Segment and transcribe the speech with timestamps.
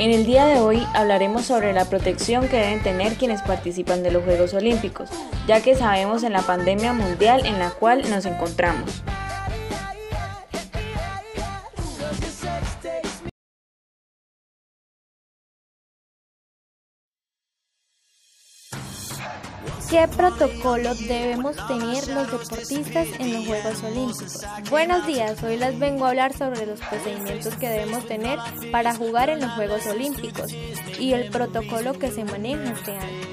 [0.00, 4.10] En el día de hoy hablaremos sobre la protección que deben tener quienes participan de
[4.10, 5.10] los Juegos Olímpicos,
[5.46, 9.02] ya que sabemos en la pandemia mundial en la cual nos encontramos.
[19.90, 24.46] ¿Qué protocolo debemos tener los deportistas en los Juegos Olímpicos?
[24.70, 28.38] Buenos días, hoy les vengo a hablar sobre los procedimientos que debemos tener
[28.70, 30.52] para jugar en los Juegos Olímpicos
[31.00, 33.26] y el protocolo que se maneja este año.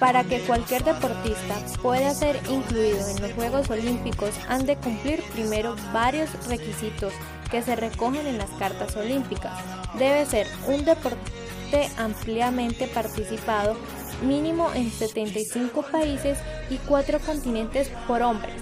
[0.00, 5.76] Para que cualquier deportista pueda ser incluido en los Juegos Olímpicos han de cumplir primero
[5.92, 7.12] varios requisitos
[7.52, 9.52] que se recogen en las cartas olímpicas.
[9.96, 13.76] Debe ser un deporte ampliamente participado
[14.22, 16.38] mínimo en 75 países
[16.70, 18.54] y 4 continentes por hombres,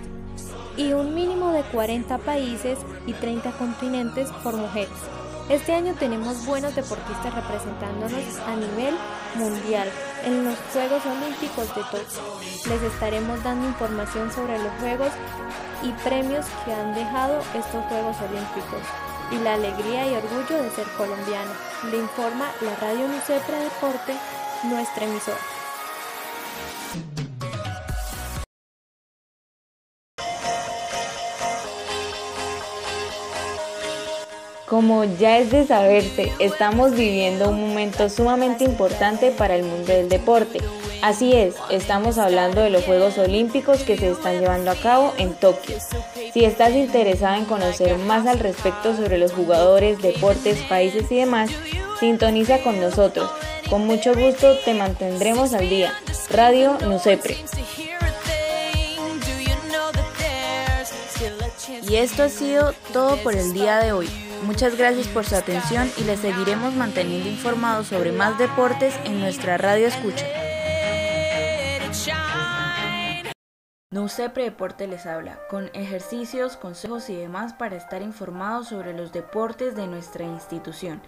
[0.77, 4.91] y un mínimo de 40 países y 30 continentes por mujeres.
[5.49, 8.95] Este año tenemos buenos deportistas representándonos a nivel
[9.37, 9.89] mundial
[10.25, 12.23] en los Juegos Olímpicos de Tokio.
[12.69, 15.13] Les estaremos dando información sobre los Juegos
[15.85, 18.83] y premios que han dejado estos Juegos Olímpicos
[19.31, 21.53] y la alegría y orgullo de ser colombiano.
[21.93, 24.15] Le informa la Radio Unicepra Deporte
[24.65, 25.39] nuestra emisora.
[34.67, 40.09] Como ya es de saberse, estamos viviendo un momento sumamente importante para el mundo del
[40.09, 40.59] deporte.
[41.03, 45.35] Así es, estamos hablando de los Juegos Olímpicos que se están llevando a cabo en
[45.35, 45.77] Tokio.
[46.35, 51.51] Si estás interesada en conocer más al respecto sobre los jugadores, deportes, países y demás,
[52.01, 53.31] sintoniza con nosotros.
[53.69, 55.93] Con mucho gusto te mantendremos al día.
[56.31, 57.37] Radio Nusepre.
[61.89, 64.09] Y esto ha sido todo por el día de hoy.
[64.43, 69.57] Muchas gracias por su atención y les seguiremos manteniendo informados sobre más deportes en nuestra
[69.57, 70.25] radio escucha.
[73.91, 79.75] Nusepre Deporte les habla, con ejercicios, consejos y demás para estar informados sobre los deportes
[79.75, 81.01] de nuestra institución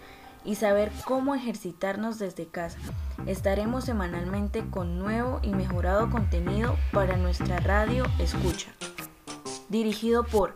[0.44, 2.78] y saber cómo ejercitarnos desde casa.
[3.26, 8.70] Estaremos semanalmente con nuevo y mejorado contenido para nuestra radio Escucha.
[9.68, 10.54] Dirigido por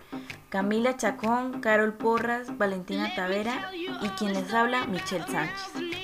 [0.49, 6.02] Camila Chacón, Carol Porras, Valentina Tavera y quien les habla, Michelle Sánchez.